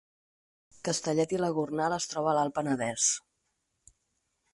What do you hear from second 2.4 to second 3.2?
Penedès